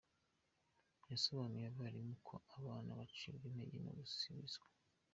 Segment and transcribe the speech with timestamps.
[1.11, 4.67] Yasobanuriye abarimu ko abana bacibwa intege no gusibizwa.